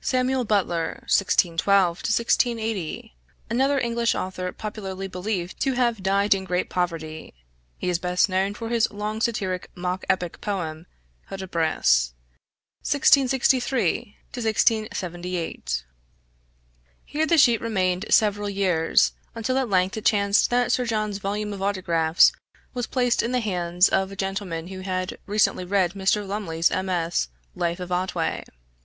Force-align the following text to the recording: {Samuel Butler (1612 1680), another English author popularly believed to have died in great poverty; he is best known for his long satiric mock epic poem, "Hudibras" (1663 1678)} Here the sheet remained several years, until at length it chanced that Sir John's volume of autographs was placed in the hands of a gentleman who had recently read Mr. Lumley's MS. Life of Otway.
{Samuel 0.00 0.44
Butler 0.44 1.04
(1612 1.06 1.98
1680), 1.98 3.14
another 3.48 3.78
English 3.78 4.12
author 4.16 4.50
popularly 4.50 5.06
believed 5.06 5.60
to 5.60 5.74
have 5.74 6.02
died 6.02 6.34
in 6.34 6.42
great 6.42 6.68
poverty; 6.68 7.32
he 7.78 7.88
is 7.88 8.00
best 8.00 8.28
known 8.28 8.54
for 8.54 8.70
his 8.70 8.90
long 8.90 9.20
satiric 9.20 9.70
mock 9.76 10.04
epic 10.10 10.40
poem, 10.40 10.86
"Hudibras" 11.30 12.12
(1663 12.82 14.16
1678)} 14.32 15.84
Here 17.04 17.24
the 17.26 17.38
sheet 17.38 17.60
remained 17.60 18.06
several 18.10 18.50
years, 18.50 19.12
until 19.36 19.56
at 19.58 19.70
length 19.70 19.96
it 19.96 20.04
chanced 20.04 20.50
that 20.50 20.72
Sir 20.72 20.84
John's 20.84 21.18
volume 21.18 21.52
of 21.52 21.62
autographs 21.62 22.32
was 22.74 22.88
placed 22.88 23.22
in 23.22 23.30
the 23.30 23.38
hands 23.38 23.88
of 23.88 24.10
a 24.10 24.16
gentleman 24.16 24.66
who 24.66 24.80
had 24.80 25.18
recently 25.26 25.64
read 25.64 25.92
Mr. 25.92 26.26
Lumley's 26.26 26.72
MS. 26.72 27.28
Life 27.54 27.78
of 27.78 27.92
Otway. 27.92 28.42